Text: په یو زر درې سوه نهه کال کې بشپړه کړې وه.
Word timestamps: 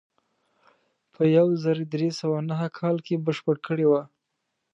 په 1.13 1.21
یو 1.37 1.47
زر 1.63 1.77
درې 1.93 2.09
سوه 2.19 2.37
نهه 2.49 2.67
کال 2.79 2.95
کې 3.05 3.23
بشپړه 3.25 3.61
کړې 3.67 3.85
وه. 3.91 4.01